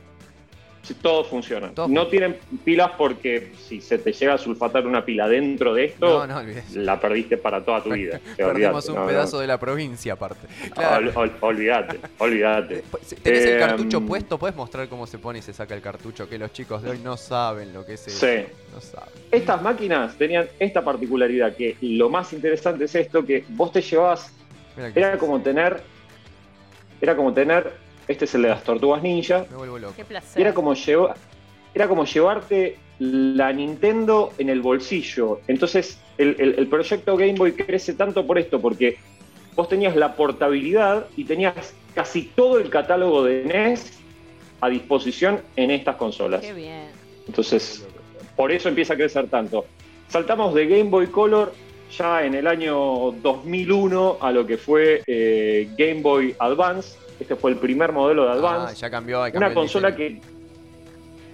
Todos 1.02 1.28
funcionan. 1.28 1.74
Todo 1.74 1.88
no 1.88 2.08
tienen 2.08 2.38
pilas 2.66 2.92
porque 2.98 3.54
si 3.68 3.80
se 3.80 3.98
te 3.98 4.12
llega 4.12 4.34
a 4.34 4.38
sulfatar 4.38 4.86
una 4.86 5.06
pila 5.06 5.30
dentro 5.30 5.74
de 5.74 5.86
esto, 5.86 6.20
No, 6.20 6.28
no 6.28 6.38
olvides. 6.40 6.75
la 6.75 7.00
perdiste 7.00 7.38
para 7.38 7.63
toda 7.63 7.82
tu 7.82 7.92
vida. 7.94 8.20
Te 8.36 8.44
Perdimos 8.44 8.84
olvidate, 8.86 8.92
un 8.92 8.96
no, 8.98 9.06
pedazo 9.08 9.40
de 9.40 9.48
la 9.48 9.58
provincia 9.58 10.13
aparte. 10.13 10.46
Claro. 10.74 11.08
Ol- 11.16 11.30
ol- 11.30 11.32
olvídate, 11.40 12.00
olvídate. 12.18 12.84
Si 13.06 13.16
¿Tenés 13.24 13.46
el 13.46 13.56
Eh, 13.56 13.60
cartucho 13.60 14.02
mm. 14.02 14.06
puesto? 14.08 14.38
¿Puedes 14.38 14.58
mostrar 14.58 14.90
cómo 14.90 15.08
se 15.08 15.18
pone 15.20 15.40
y 15.40 15.42
se 15.42 15.54
saca 15.54 15.74
el 15.74 15.82
cartucho? 15.82 16.28
Que 16.28 16.38
los 16.38 16.52
chicos 16.52 16.84
de 16.84 16.90
hoy 16.90 17.00
no 17.00 17.16
saben 17.16 17.72
lo 17.72 17.86
que 17.86 17.94
es 17.94 18.06
eso. 18.08 18.25
Sí. 18.28 18.44
No 18.74 18.82
saben. 18.82 19.10
Estas 19.32 19.62
máquinas 19.62 20.18
tenían 20.18 20.48
esta 20.60 20.84
particularidad 20.84 21.56
que 21.56 21.78
lo 21.80 22.10
más 22.10 22.34
interesante 22.34 22.86
es 22.86 22.96
esto, 22.96 23.25
que 23.25 23.46
vos 23.50 23.72
te 23.72 23.82
llevabas 23.82 24.34
Era 24.96 25.18
como 25.18 25.40
tener. 25.42 25.82
Era 27.00 27.16
como 27.16 27.34
tener. 27.34 27.83
Este 28.07 28.25
es 28.25 28.36
el 28.36 28.41
de 28.43 28.50
las 28.50 28.63
tortugas 28.63 29.01
ninja. 29.01 29.45
Me 29.50 29.57
vuelvo 29.57 29.79
loco. 29.79 29.93
Qué 29.95 30.01
Y 30.01 30.05
placer. 30.05 30.41
era 30.41 30.53
como 30.53 30.74
llevar. 30.74 31.15
era 31.74 31.88
como 31.88 32.05
llevarte 32.05 32.77
la 33.00 33.51
Nintendo 33.51 34.31
en 34.38 34.50
el 34.50 34.62
bolsillo. 34.62 35.39
Entonces, 35.48 36.00
el, 36.17 36.36
el- 36.39 36.55
el 36.60 36.67
proyecto 36.67 37.17
Game 37.17 37.33
Boy 37.33 37.53
crece 37.53 37.93
tanto 37.93 38.25
por 38.27 38.38
esto, 38.38 38.62
porque 38.62 38.98
vos 39.55 39.67
tenías 39.69 39.95
la 39.95 40.15
portabilidad 40.15 41.07
y 41.17 41.24
tenías 41.25 41.74
casi 41.95 42.24
todo 42.36 42.60
el 42.60 42.69
catálogo 42.69 43.24
de 43.24 43.43
NES 43.45 44.00
a 44.62 44.69
disposición 44.69 45.41
en 45.55 45.72
estas 45.72 45.95
consolas. 45.95 46.41
Qué 46.41 46.53
bien. 46.53 46.88
Entonces, 47.27 47.86
por 48.36 48.51
eso 48.51 48.69
empieza 48.69 48.93
a 48.93 48.98
crecer 48.98 49.27
tanto. 49.27 49.65
Saltamos 50.10 50.53
de 50.53 50.67
Game 50.67 50.89
Boy 50.89 51.07
Color 51.07 51.53
ya 51.98 52.24
en 52.25 52.36
el 52.36 52.48
año 52.48 53.12
2001 53.22 54.17
a 54.22 54.31
lo 54.31 54.45
que 54.45 54.57
fue 54.57 55.01
eh, 55.07 55.69
Game 55.77 56.01
Boy 56.01 56.36
Advance. 56.39 56.98
Este 57.24 57.38
fue 57.38 57.51
el 57.51 57.58
primer 57.58 57.94
modelo 57.94 58.24
de 58.25 58.32
Ah, 58.32 58.34
Advance. 58.34 58.75
ya 58.75 58.89
cambió. 58.89 59.22
cambió 59.22 59.38
Una 59.39 59.53
consola 59.53 59.92
diseño. 59.92 60.20
que 60.22 60.27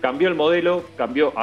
cambió 0.01 0.27
el 0.27 0.36
modelo, 0.36 0.84
cambió 0.96 1.34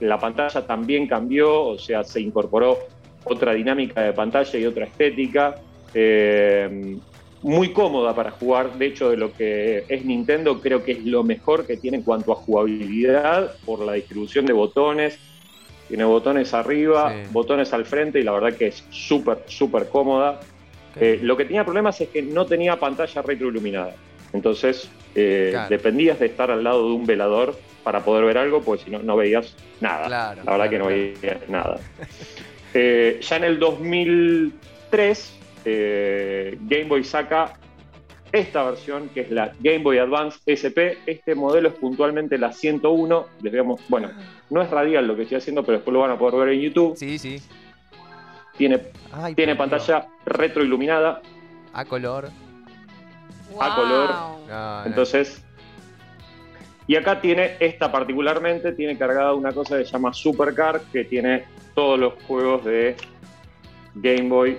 la 0.00 0.18
pantalla 0.18 0.66
también 0.66 1.06
cambió, 1.08 1.64
o 1.64 1.78
sea, 1.78 2.04
se 2.04 2.20
incorporó 2.20 2.78
otra 3.24 3.54
dinámica 3.54 4.02
de 4.02 4.12
pantalla 4.12 4.58
y 4.58 4.66
otra 4.66 4.84
estética. 4.86 5.56
eh, 5.96 6.98
muy 7.42 7.72
cómoda 7.72 8.14
para 8.16 8.30
jugar, 8.32 8.72
de 8.78 8.86
hecho, 8.86 9.10
de 9.10 9.16
lo 9.16 9.32
que 9.32 9.84
es 9.88 10.04
Nintendo, 10.04 10.60
creo 10.60 10.82
que 10.82 10.92
es 10.92 11.04
lo 11.04 11.22
mejor 11.22 11.66
que 11.66 11.76
tiene 11.76 11.98
en 11.98 12.02
cuanto 12.02 12.32
a 12.32 12.34
jugabilidad 12.34 13.52
por 13.64 13.78
la 13.84 13.92
distribución 13.92 14.44
de 14.46 14.52
botones. 14.54 15.18
Tiene 15.86 16.02
botones 16.04 16.52
arriba, 16.54 17.12
Sí. 17.12 17.28
botones 17.32 17.72
al 17.74 17.84
frente 17.84 18.18
y 18.18 18.22
la 18.24 18.32
verdad 18.32 18.54
que 18.56 18.68
es 18.68 18.82
súper, 18.90 19.44
súper 19.46 19.88
cómoda. 19.88 20.40
Eh, 21.00 21.18
lo 21.22 21.36
que 21.36 21.44
tenía 21.44 21.64
problemas 21.64 22.00
es 22.00 22.08
que 22.08 22.22
no 22.22 22.46
tenía 22.46 22.76
pantalla 22.78 23.22
retroiluminada. 23.22 23.94
Entonces, 24.32 24.90
eh, 25.14 25.48
Claro. 25.52 25.68
dependías 25.70 26.18
de 26.18 26.26
estar 26.26 26.50
al 26.50 26.64
lado 26.64 26.88
de 26.88 26.94
un 26.94 27.06
velador 27.06 27.56
para 27.84 28.04
poder 28.04 28.24
ver 28.24 28.38
algo, 28.38 28.62
porque 28.62 28.84
si 28.84 28.90
no, 28.90 28.98
no 29.00 29.16
veías 29.16 29.54
nada. 29.80 30.06
Claro, 30.06 30.42
La 30.44 30.52
verdad 30.52 30.68
claro, 30.68 30.70
que 30.70 30.78
no 30.78 30.86
veías 30.86 31.48
nada. 31.48 31.80
Eh, 32.76 33.20
ya 33.22 33.36
en 33.36 33.44
el 33.44 33.60
2003, 33.60 35.38
eh, 35.64 36.58
Game 36.62 36.84
Boy 36.84 37.04
saca 37.04 37.54
esta 38.32 38.64
versión, 38.64 39.10
que 39.10 39.20
es 39.20 39.30
la 39.30 39.52
Game 39.60 39.78
Boy 39.78 39.98
Advance 39.98 40.40
SP. 40.50 40.98
Este 41.06 41.36
modelo 41.36 41.68
es 41.68 41.74
puntualmente 41.74 42.36
la 42.36 42.52
101. 42.52 43.26
Les 43.42 43.64
mo- 43.64 43.78
bueno, 43.88 44.10
no 44.50 44.60
es 44.60 44.68
radial 44.70 45.06
lo 45.06 45.14
que 45.14 45.22
estoy 45.22 45.38
haciendo, 45.38 45.62
pero 45.64 45.78
después 45.78 45.92
lo 45.94 46.00
van 46.00 46.10
a 46.10 46.18
poder 46.18 46.46
ver 46.46 46.54
en 46.56 46.60
YouTube. 46.62 46.96
Sí, 46.96 47.16
sí. 47.16 47.40
Tiene, 48.56 48.80
Ay, 49.12 49.34
tiene 49.34 49.56
pantalla 49.56 50.06
retroiluminada. 50.24 51.20
A 51.72 51.84
color. 51.84 52.30
A 53.60 53.74
color. 53.74 54.08
Wow. 54.08 54.46
No, 54.48 54.80
no. 54.80 54.86
Entonces, 54.86 55.42
y 56.86 56.96
acá 56.96 57.20
tiene 57.20 57.56
esta 57.60 57.90
particularmente, 57.90 58.72
tiene 58.72 58.96
cargada 58.98 59.34
una 59.34 59.52
cosa 59.52 59.78
que 59.78 59.84
se 59.84 59.92
llama 59.92 60.12
Supercar, 60.12 60.80
que 60.92 61.04
tiene 61.04 61.44
todos 61.74 61.98
los 61.98 62.14
juegos 62.24 62.64
de 62.64 62.96
Game 63.94 64.28
Boy, 64.28 64.58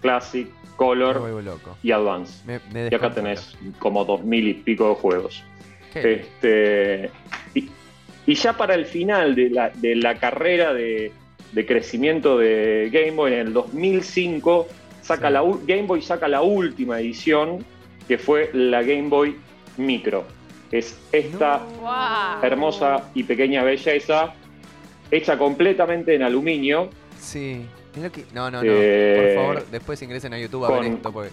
Classic, 0.00 0.48
Color 0.76 1.42
loco. 1.42 1.76
y 1.82 1.92
Advance. 1.92 2.42
Me, 2.46 2.60
me 2.72 2.88
Y 2.90 2.94
acá 2.94 3.12
tenés 3.12 3.56
como 3.78 4.04
dos 4.04 4.22
mil 4.24 4.48
y 4.48 4.54
pico 4.54 4.88
de 4.90 4.94
juegos. 4.94 5.42
Qué 5.92 6.14
Este, 6.14 7.10
y, 7.54 7.70
y 8.26 8.34
ya 8.34 8.54
para 8.54 8.74
el 8.74 8.86
final 8.86 9.34
de 9.34 9.50
la, 9.50 9.70
de 9.70 9.96
la 9.96 10.16
carrera 10.16 10.72
de, 10.72 11.12
de 11.54 11.66
crecimiento 11.66 12.36
de 12.38 12.90
Game 12.92 13.12
Boy, 13.12 13.32
en 13.32 13.38
el 13.38 13.52
2005, 13.52 14.66
saca 15.02 15.28
Sí. 15.28 15.32
la, 15.34 15.42
Game 15.66 15.82
Boy 15.86 16.02
saca 16.02 16.28
la 16.28 16.42
última 16.42 16.98
edición, 17.00 17.64
que 18.08 18.18
fue 18.18 18.50
la 18.52 18.82
Game 18.82 19.08
Boy 19.08 19.36
Micro. 19.76 20.24
Es 20.72 20.98
esta 21.12 21.58
Wow. 21.80 22.42
hermosa 22.44 23.10
y 23.14 23.22
pequeña 23.22 23.62
belleza, 23.62 24.34
hecha 25.10 25.38
completamente 25.38 26.14
en 26.14 26.22
aluminio, 26.22 26.90
Sí. 27.18 27.64
Que- 27.94 28.24
No, 28.34 28.50
no, 28.50 28.60
no. 28.62 28.68
Eh, 28.72 29.34
Por 29.36 29.42
favor, 29.44 29.66
después 29.70 30.02
ingresen 30.02 30.34
a 30.34 30.38
YouTube 30.38 30.64
a 30.64 30.80
ver 30.80 30.92
esto. 30.92 31.12
Porque... 31.12 31.30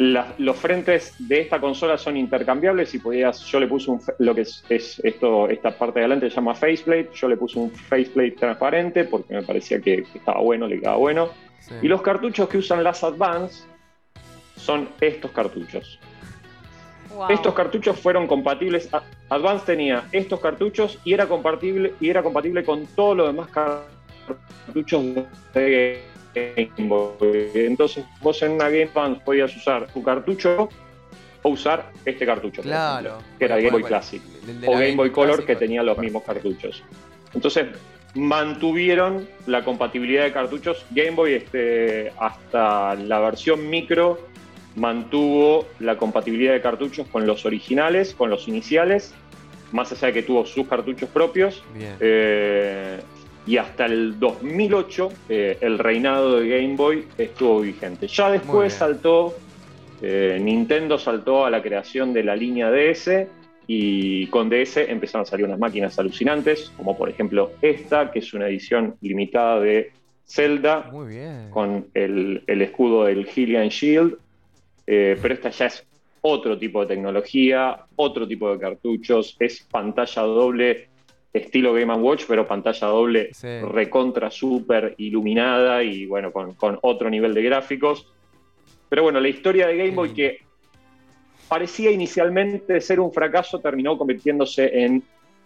La- 0.00 0.32
los 0.38 0.56
frentes 0.56 1.14
de 1.18 1.42
esta 1.42 1.60
consola 1.60 1.98
son 1.98 2.16
intercambiables 2.16 2.94
y 2.94 3.00
podías, 3.00 3.44
yo 3.44 3.60
le 3.60 3.66
puse 3.66 3.90
un, 3.90 4.00
lo 4.18 4.34
que 4.34 4.40
es, 4.40 4.64
es 4.70 4.98
esto, 5.04 5.46
esta 5.50 5.76
parte 5.76 5.98
de 5.98 6.06
adelante 6.06 6.30
se 6.30 6.36
llama 6.36 6.54
faceplate, 6.54 7.10
yo 7.14 7.28
le 7.28 7.36
puse 7.36 7.58
un 7.58 7.70
faceplate 7.70 8.30
transparente 8.30 9.04
porque 9.04 9.34
me 9.34 9.42
parecía 9.42 9.78
que, 9.78 10.06
estaba 10.14 10.40
bueno, 10.40 10.66
le 10.66 10.80
quedaba 10.80 10.96
bueno. 10.96 11.28
Sí. 11.58 11.74
Y 11.82 11.88
los 11.88 12.00
cartuchos 12.00 12.48
que 12.48 12.56
usan 12.56 12.82
las 12.82 13.04
Advance 13.04 13.64
son 14.56 14.88
estos 15.02 15.32
cartuchos. 15.32 16.00
Wow. 17.14 17.26
Estos 17.28 17.52
cartuchos 17.52 18.00
fueron 18.00 18.26
compatibles. 18.26 18.88
Advance 19.28 19.66
tenía 19.66 20.04
estos 20.12 20.40
cartuchos 20.40 20.98
y 21.04 21.12
era 21.12 21.26
compatible, 21.26 21.92
y 22.00 22.08
era 22.08 22.22
compatible 22.22 22.64
con 22.64 22.86
todos 22.86 23.18
los 23.18 23.26
demás 23.26 23.50
cartuchos 23.50 25.04
de 25.52 26.09
Game 26.34 26.88
Boy. 26.88 27.50
Entonces 27.54 28.04
vos 28.20 28.40
en 28.42 28.52
una 28.52 28.64
Game 28.68 28.84
Advance 28.84 29.20
podías 29.24 29.56
usar 29.56 29.86
tu 29.92 30.02
cartucho 30.02 30.68
o 31.42 31.48
usar 31.48 31.90
este 32.04 32.26
cartucho. 32.26 32.62
por 32.62 32.70
Claro. 32.70 33.08
ejemplo, 33.08 33.26
que 33.38 33.44
era 33.44 33.56
el 33.56 33.62
Game 33.64 33.72
Boy 33.72 33.82
Classic. 33.84 34.22
El 34.46 34.68
O 34.68 34.72
Game 34.72 34.96
Boy 34.96 35.10
Color 35.10 35.44
que 35.44 35.56
tenía 35.56 35.82
los 35.82 35.98
mismos 35.98 36.22
cartuchos. 36.24 36.82
Entonces 37.34 37.66
mantuvieron 38.14 39.28
la 39.46 39.64
compatibilidad 39.64 40.24
de 40.24 40.32
cartuchos. 40.32 40.84
Game 40.90 41.12
Boy 41.12 41.34
este, 41.34 42.12
hasta 42.18 42.94
la 42.94 43.20
versión 43.20 43.68
micro 43.70 44.18
mantuvo 44.76 45.66
la 45.78 45.96
compatibilidad 45.96 46.52
de 46.52 46.60
cartuchos 46.60 47.06
con 47.08 47.26
los 47.26 47.44
originales, 47.44 48.14
con 48.14 48.30
los 48.30 48.46
iniciales, 48.48 49.12
más 49.72 49.92
allá 49.92 50.08
de 50.08 50.12
que 50.14 50.22
tuvo 50.22 50.46
sus 50.46 50.66
cartuchos 50.68 51.08
propios. 51.10 51.62
Eh, 52.00 53.00
y 53.46 53.56
hasta 53.56 53.86
el 53.86 54.18
2008 54.18 55.12
eh, 55.28 55.58
el 55.60 55.78
reinado 55.78 56.40
de 56.40 56.48
Game 56.48 56.76
Boy 56.76 57.06
estuvo 57.16 57.60
vigente. 57.60 58.06
Ya 58.06 58.30
después 58.30 58.74
saltó, 58.74 59.34
eh, 60.02 60.38
Nintendo 60.40 60.98
saltó 60.98 61.44
a 61.44 61.50
la 61.50 61.62
creación 61.62 62.12
de 62.12 62.24
la 62.24 62.36
línea 62.36 62.70
DS 62.70 63.26
y 63.66 64.26
con 64.26 64.48
DS 64.48 64.78
empezaron 64.78 65.22
a 65.22 65.26
salir 65.26 65.46
unas 65.46 65.58
máquinas 65.58 65.98
alucinantes, 65.98 66.72
como 66.76 66.96
por 66.96 67.08
ejemplo 67.08 67.52
esta, 67.62 68.10
que 68.10 68.18
es 68.18 68.34
una 68.34 68.48
edición 68.48 68.96
limitada 69.00 69.60
de 69.60 69.92
Zelda 70.26 70.88
Muy 70.92 71.08
bien. 71.08 71.50
con 71.50 71.86
el, 71.94 72.42
el 72.46 72.62
escudo 72.62 73.04
del 73.04 73.26
Hylian 73.26 73.68
Shield, 73.68 74.16
eh, 74.86 75.16
pero 75.20 75.34
esta 75.34 75.50
ya 75.50 75.66
es 75.66 75.84
otro 76.20 76.58
tipo 76.58 76.82
de 76.82 76.94
tecnología, 76.94 77.80
otro 77.96 78.28
tipo 78.28 78.52
de 78.52 78.58
cartuchos, 78.58 79.36
es 79.38 79.66
pantalla 79.70 80.22
doble 80.22 80.89
estilo 81.32 81.72
Game 81.72 81.94
Watch, 81.94 82.24
pero 82.26 82.46
pantalla 82.46 82.86
doble 82.88 83.30
Sí. 83.32 83.60
recontra 83.60 84.30
super 84.30 84.94
iluminada 84.98 85.82
y 85.82 86.06
bueno, 86.06 86.32
con, 86.32 86.54
con 86.54 86.78
otro 86.82 87.08
nivel 87.08 87.34
de 87.34 87.42
gráficos. 87.42 88.12
Pero 88.88 89.04
bueno, 89.04 89.20
la 89.20 89.28
historia 89.28 89.66
de 89.68 89.76
Game 89.76 89.92
Boy 89.92 90.10
que 90.12 90.38
parecía 91.48 91.90
inicialmente 91.90 92.80
ser 92.80 93.00
un 93.00 93.12
fracaso, 93.12 93.58
terminó 93.60 93.96
convirtiéndose 93.98 94.84
en 94.84 95.02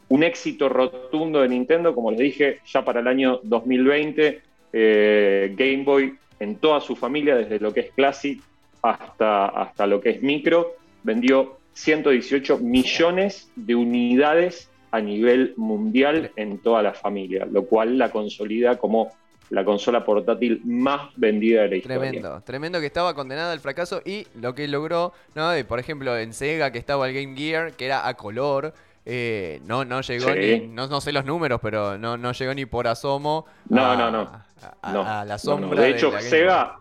un 0.09 0.23
éxito 0.23 0.69
rotundo 0.69 1.41
de 1.41 1.49
Nintendo, 1.49 1.95
como 1.95 2.11
les 2.11 2.21
dije, 2.21 2.61
ya 2.67 2.85
para 2.85 3.01
el 3.01 3.09
año 3.09 3.41
2020, 3.43 4.41
eh, 4.73 5.55
Game 5.57 5.83
Boy 5.85 6.15
en 6.41 6.57
toda 6.57 6.81
su 6.81 6.95
familia, 6.95 7.37
desde 7.37 7.59
lo 7.59 7.73
que 7.73 7.81
es 7.81 7.91
Classic 7.93 8.39
hasta, 8.83 9.47
hasta 9.47 9.87
lo 9.87 10.01
que 10.01 10.11
es 10.11 10.23
Micro, 10.23 10.75
vendió 11.03 11.59
118 11.73 12.59
millones 12.59 13.51
de 13.57 13.75
unidades 13.75 14.71
a 14.95 15.01
nivel 15.01 15.55
mundial 15.57 16.31
en 16.37 16.59
toda 16.59 16.81
la 16.81 16.93
familia, 16.95 17.45
lo 17.51 17.65
cual 17.65 17.99
la 17.99 18.11
consolida 18.13 18.77
como 18.79 19.11
la 19.51 19.65
consola 19.65 20.05
portátil 20.05 20.61
más 20.65 21.11
vendida 21.17 21.63
de 21.63 21.69
la 21.69 21.77
historia. 21.77 21.99
Tremendo, 22.01 22.41
tremendo 22.43 22.79
que 22.81 22.87
estaba 22.87 23.13
condenada 23.15 23.53
al 23.53 23.59
fracaso 23.59 24.01
y 24.05 24.25
lo 24.41 24.55
que 24.55 24.69
logró, 24.69 25.13
¿no? 25.35 25.57
Y, 25.59 25.65
por 25.65 25.81
ejemplo, 25.81 26.17
en 26.17 26.33
Sega 26.33 26.71
que 26.71 26.79
estaba 26.79 27.09
el 27.09 27.15
Game 27.15 27.37
Gear, 27.37 27.73
que 27.73 27.87
era 27.87 28.07
a 28.07 28.15
color, 28.15 28.73
eh, 29.05 29.61
no, 29.67 29.85
no 29.85 30.01
llegó 30.01 30.33
Sí. 30.33 30.39
ni, 30.61 30.67
no, 30.69 30.87
no 30.87 31.01
sé 31.01 31.11
los 31.13 31.25
números, 31.25 31.59
pero 31.61 31.99
no, 31.99 32.17
no 32.17 32.31
llegó 32.33 32.55
ni 32.55 32.65
por 32.65 32.87
asomo 32.87 33.47
No, 33.69 33.85
a, 33.85 33.97
no, 33.97 34.11
no. 34.13 34.21
a- 34.21 34.47
a- 34.81 34.93
No, 34.93 35.03
a 35.05 35.25
la 35.25 35.39
sombra. 35.39 35.71
no. 35.71 35.75
De 35.77 35.91
hecho, 35.91 36.11
Game 36.13 36.23
Sega, 36.23 36.77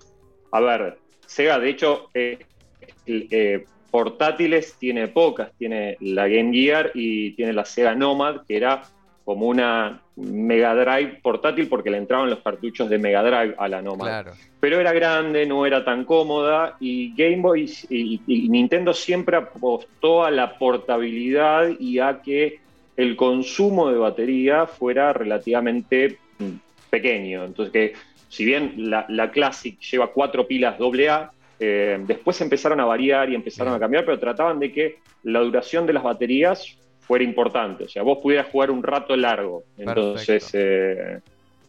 a 0.51 0.59
ver, 0.61 0.99
Sega, 1.25 1.57
de 1.57 1.69
hecho, 1.69 2.09
eh, 2.13 2.37
eh, 3.07 3.65
portátiles 3.93 4.75
tiene 4.79 5.07
pocas. 5.07 5.51
Tiene 5.55 5.97
la 5.99 6.27
Game 6.27 6.51
Gear 6.51 6.89
y 6.95 7.33
tiene 7.33 7.53
la 7.53 7.63
Sega 7.63 7.93
Nomad, 7.93 8.41
que 8.47 8.57
era 8.57 8.81
como 9.23 9.45
una 9.45 10.01
Mega 10.15 10.73
Drive 10.73 11.19
portátil 11.21 11.67
porque 11.67 11.91
le 11.91 11.97
entraban 11.97 12.27
los 12.31 12.39
cartuchos 12.39 12.89
de 12.89 12.97
Mega 12.97 13.21
Drive 13.21 13.53
a 13.55 13.67
la. 13.67 13.83
Nomad. 13.83 14.07
Claro, 14.07 14.31
Pero 14.59 14.79
era 14.79 14.93
grande, 14.93 15.45
no 15.45 15.63
era 15.67 15.85
tan 15.85 16.05
cómoda 16.05 16.75
y 16.79 17.13
Game 17.15 17.43
Boy 17.43 17.71
y, 17.91 18.19
y 18.25 18.49
Nintendo 18.49 18.95
siempre 18.95 19.37
apostó 19.37 20.23
a 20.23 20.31
la 20.31 20.57
portabilidad 20.57 21.69
y 21.79 21.99
a 21.99 22.19
que 22.23 22.61
el 22.97 23.15
consumo 23.15 23.91
de 23.91 23.99
batería 23.99 24.65
fuera 24.65 25.13
relativamente 25.13 26.17
mm, 26.39 26.89
pequeño. 26.89 27.45
Entonces 27.45 27.71
que 27.71 27.93
si 28.27 28.43
bien 28.43 28.73
la, 28.89 29.05
la 29.09 29.29
Classic 29.29 29.79
lleva 29.79 30.11
cuatro 30.11 30.47
pilas 30.47 30.77
AA, 30.81 31.31
eh, 31.59 31.99
después 32.05 32.39
empezaron 32.41 32.79
a 32.79 32.85
variar 32.85 33.29
y 33.29 33.35
empezaron 33.35 33.73
a 33.73 33.79
cambiar, 33.79 34.05
pero 34.05 34.19
trataban 34.19 34.59
de 34.59 34.71
que 34.71 34.99
la 35.23 35.39
duración 35.39 35.85
de 35.85 35.93
las 35.93 36.03
baterías 36.03 36.77
fuera 37.01 37.23
importante. 37.23 37.85
O 37.85 37.89
sea, 37.89 38.03
vos 38.03 38.19
pudieras 38.21 38.47
jugar 38.51 38.71
un 38.71 38.83
rato 38.83 39.15
largo. 39.15 39.63
Entonces, 39.77 40.49
eh, 40.53 41.19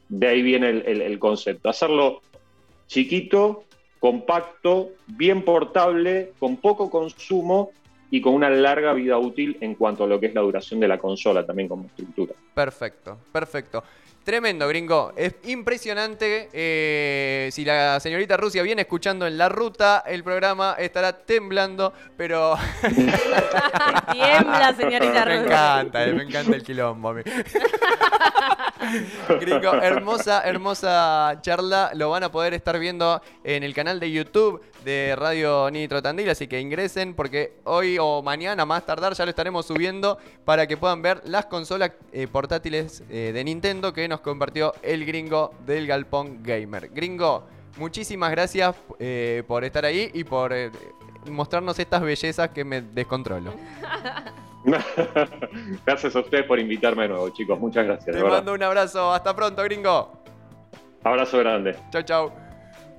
de 0.08 0.26
ahí 0.26 0.42
viene 0.42 0.70
el, 0.70 1.02
el 1.02 1.18
concepto. 1.18 1.68
Hacerlo 1.68 2.22
chiquito, 2.86 3.64
compacto, 3.98 4.90
bien 5.06 5.42
portable, 5.42 6.32
con 6.38 6.56
poco 6.56 6.90
consumo 6.90 7.70
y 8.10 8.20
con 8.20 8.34
una 8.34 8.50
larga 8.50 8.92
vida 8.92 9.18
útil 9.18 9.56
en 9.60 9.74
cuanto 9.74 10.04
a 10.04 10.06
lo 10.06 10.20
que 10.20 10.26
es 10.26 10.34
la 10.34 10.42
duración 10.42 10.78
de 10.78 10.86
la 10.86 10.98
consola 10.98 11.44
también 11.44 11.68
como 11.68 11.86
estructura. 11.86 12.34
Perfecto, 12.54 13.18
perfecto. 13.32 13.82
Tremendo, 14.24 14.66
gringo. 14.66 15.12
Es 15.16 15.34
impresionante. 15.44 16.48
Eh, 16.54 17.50
si 17.52 17.62
la 17.62 18.00
señorita 18.00 18.38
Rusia 18.38 18.62
viene 18.62 18.82
escuchando 18.82 19.26
en 19.26 19.36
la 19.36 19.50
ruta, 19.50 20.02
el 20.06 20.24
programa 20.24 20.76
estará 20.78 21.12
temblando, 21.12 21.92
pero. 22.16 22.56
Tiembla, 24.12 24.74
señorita 24.74 25.24
Rusia. 25.26 25.36
Me 25.36 25.44
encanta, 25.44 26.06
me 26.06 26.22
encanta 26.22 26.56
el 26.56 26.62
quilombo. 26.62 27.10
A 27.10 27.14
mí. 27.14 27.22
Gringo, 29.40 29.74
hermosa, 29.74 30.42
hermosa 30.42 31.38
charla. 31.40 31.90
Lo 31.94 32.10
van 32.10 32.24
a 32.24 32.30
poder 32.30 32.54
estar 32.54 32.78
viendo 32.78 33.20
en 33.42 33.62
el 33.62 33.74
canal 33.74 34.00
de 34.00 34.10
YouTube 34.10 34.62
de 34.84 35.16
Radio 35.16 35.70
Nitro 35.70 36.02
Tandil, 36.02 36.28
así 36.28 36.46
que 36.46 36.60
ingresen 36.60 37.14
porque 37.14 37.54
hoy 37.64 37.96
o 37.98 38.22
mañana 38.22 38.66
más 38.66 38.84
tardar 38.84 39.14
ya 39.14 39.24
lo 39.24 39.30
estaremos 39.30 39.66
subiendo 39.66 40.18
para 40.44 40.66
que 40.66 40.76
puedan 40.76 41.02
ver 41.02 41.22
las 41.24 41.46
consolas 41.46 41.92
eh, 42.12 42.26
portátiles 42.26 43.02
eh, 43.08 43.30
de 43.32 43.44
Nintendo 43.44 43.92
que 43.92 44.06
nos 44.08 44.20
compartió 44.20 44.74
el 44.82 45.04
gringo 45.06 45.54
del 45.66 45.86
Galpón 45.86 46.42
Gamer. 46.42 46.90
Gringo, 46.90 47.46
muchísimas 47.78 48.30
gracias 48.30 48.76
eh, 48.98 49.42
por 49.46 49.64
estar 49.64 49.84
ahí 49.84 50.10
y 50.12 50.24
por 50.24 50.52
mostrarnos 51.30 51.78
estas 51.78 52.02
bellezas 52.02 52.50
que 52.50 52.64
me 52.64 52.82
descontrolo. 52.82 53.52
gracias 55.86 56.16
a 56.16 56.20
ustedes 56.20 56.44
por 56.46 56.58
invitarme 56.58 57.02
de 57.02 57.08
nuevo, 57.10 57.28
chicos. 57.30 57.58
Muchas 57.58 57.84
gracias. 57.84 58.16
Te 58.16 58.22
mando 58.22 58.54
un 58.54 58.62
abrazo. 58.62 59.12
Hasta 59.12 59.34
pronto, 59.34 59.62
gringo. 59.62 60.12
Abrazo 61.02 61.38
grande. 61.38 61.76
Chau, 61.90 62.02
chau. 62.02 62.32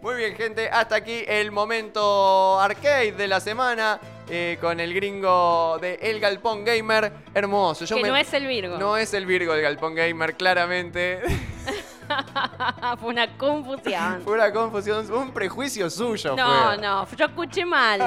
Muy 0.02 0.16
bien, 0.16 0.36
gente. 0.36 0.70
Hasta 0.70 0.98
aquí 0.98 1.24
el 1.28 1.52
momento 1.52 2.60
arcade 2.60 3.14
de 3.14 3.28
la 3.28 3.40
semana. 3.40 4.00
Eh, 4.28 4.58
con 4.60 4.80
el 4.80 4.92
gringo 4.94 5.78
de 5.80 5.96
El 6.02 6.20
Galpón 6.20 6.64
Gamer. 6.66 7.12
Hermoso. 7.34 7.86
que 7.86 8.02
no 8.04 8.16
es 8.16 8.34
el 8.34 8.48
Virgo. 8.48 8.78
No 8.78 8.98
es 8.98 9.14
el 9.14 9.26
Virgo 9.26 9.54
del 9.54 9.62
Galpón 9.62 9.96
Gamer, 9.96 10.36
claramente. 10.36 11.22
fue 13.00 13.10
una 13.10 13.38
confusión. 13.38 14.22
Fue 14.24 14.34
una 14.34 14.52
confusión, 14.52 15.12
un 15.12 15.32
prejuicio 15.32 15.90
suyo. 15.90 16.36
No, 16.36 16.76
no, 16.78 17.08
yo 17.16 17.26
escuché 17.26 17.66
mal. 17.66 18.00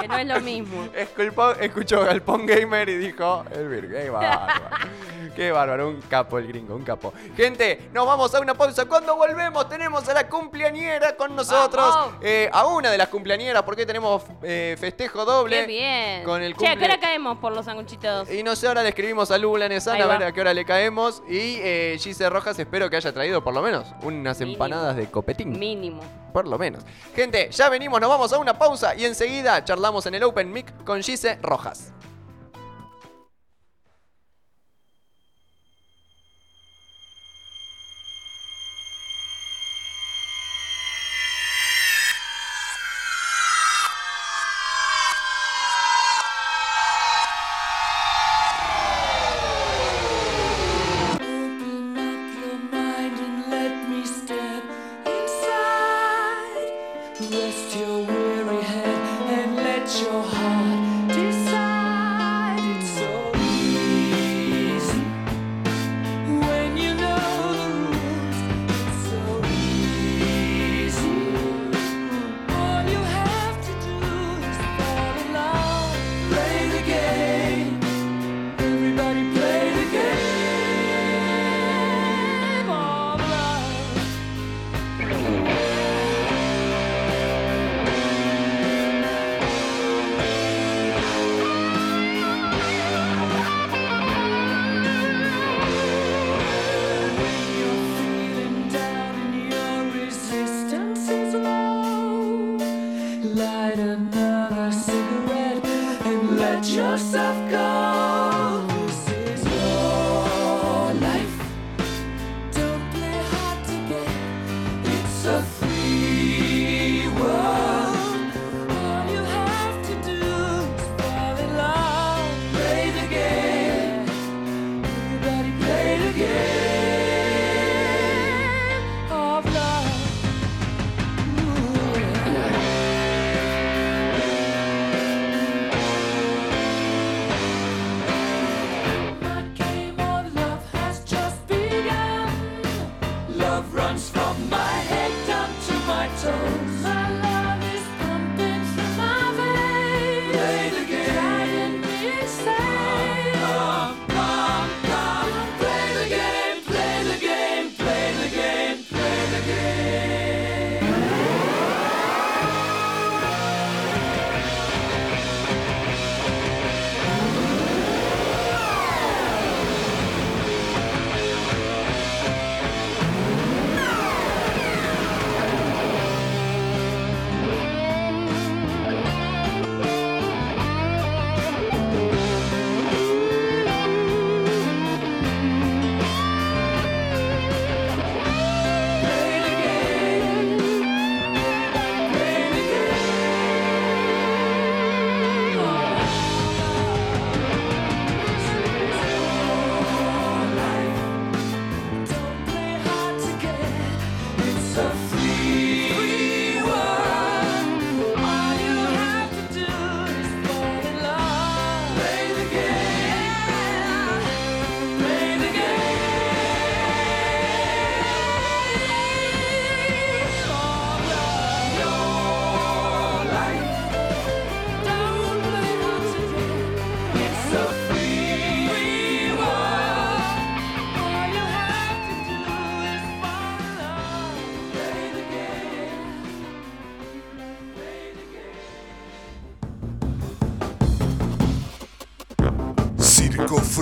que 0.00 0.08
no 0.08 0.16
es 0.16 0.26
lo 0.26 0.40
mismo. 0.40 0.88
Esculpó, 0.94 1.52
escuchó 1.52 2.04
Galpón 2.04 2.46
Gamer 2.46 2.88
y 2.88 2.96
dijo 2.98 3.44
el. 3.50 3.88
Qué 3.88 4.10
bárbaro. 4.10 4.64
Qué 5.34 5.50
bárbaro, 5.50 5.88
un 5.88 6.00
capo 6.02 6.38
el 6.38 6.46
gringo, 6.46 6.74
un 6.74 6.84
capo. 6.84 7.12
Gente, 7.36 7.88
nos 7.92 8.06
vamos 8.06 8.34
a 8.34 8.40
una 8.40 8.54
pausa. 8.54 8.84
Cuando 8.84 9.16
volvemos 9.16 9.68
tenemos 9.68 10.06
a 10.08 10.14
la 10.14 10.28
cumpleañera 10.28 11.16
con 11.16 11.34
nosotros. 11.34 12.10
Eh, 12.20 12.50
a 12.52 12.66
una 12.66 12.90
de 12.90 12.98
las 12.98 13.08
cumpleañeras, 13.08 13.62
porque 13.62 13.86
tenemos 13.86 14.22
eh, 14.42 14.76
festejo 14.78 15.24
doble. 15.24 15.60
Qué 15.60 15.66
bien. 15.66 16.24
Con 16.24 16.42
el 16.42 16.54
Che, 16.56 16.68
¿a 16.68 16.76
qué 16.76 16.84
hora 16.84 17.00
caemos 17.00 17.38
por 17.38 17.52
los 17.52 17.64
sanguchitos? 17.64 18.30
Y 18.30 18.42
no 18.42 18.54
sé, 18.56 18.68
ahora 18.68 18.82
le 18.82 18.90
escribimos 18.90 19.30
a 19.30 19.38
Lula 19.38 19.68
Nesana 19.68 20.04
a 20.04 20.06
ver 20.06 20.24
a 20.24 20.32
qué 20.32 20.40
hora 20.40 20.52
le 20.52 20.64
caemos. 20.64 21.22
Y 21.28 21.56
eh, 21.60 21.96
Gise 21.98 22.28
Rojas 22.28 22.58
espero 22.58 22.90
que 22.90 22.96
haya 22.96 23.12
traído 23.12 23.42
por 23.42 23.54
lo 23.54 23.62
menos 23.62 23.86
unas 24.02 24.40
empanadas 24.40 24.96
de 24.96 25.10
copetín. 25.10 25.58
Mínimo. 25.58 26.02
Por 26.32 26.46
lo 26.46 26.58
menos. 26.58 26.84
Gente, 27.14 27.50
ya 27.50 27.68
venimos, 27.68 28.00
nos 28.00 28.10
vamos 28.10 28.32
a 28.32 28.38
una 28.38 28.58
pausa 28.58 28.94
y 28.94 29.04
enseguida 29.04 29.64
charlamos 29.64 30.06
en 30.06 30.14
el 30.14 30.22
Open 30.24 30.50
Mic 30.52 30.84
con 30.84 31.02
Gise 31.02 31.38
Rojas. 31.42 31.92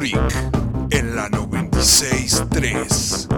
Freak 0.01 0.33
en 0.93 1.15
la 1.15 1.29
963. 1.29 3.29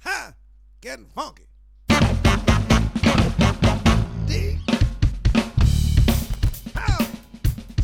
Ha! 0.00 0.34
Getting 0.80 1.06
funky. 1.14 1.46
D. 4.26 4.58
How? 6.74 6.98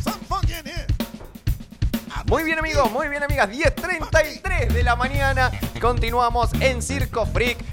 Something 0.03 0.27
funky 0.27 0.55
in 0.55 0.65
here. 0.65 0.87
Muy 2.25 2.43
bien 2.43 2.59
amigos, 2.59 2.91
muy 2.91 3.07
bien 3.07 3.23
amigas, 3.23 3.49
10.33 3.49 4.73
de 4.73 4.83
la 4.83 4.97
mañana. 4.97 5.51
Continuamos 5.79 6.49
en 6.59 6.81
Circo 6.81 7.25
Freak. 7.25 7.63